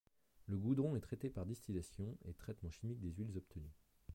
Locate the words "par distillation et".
1.29-2.33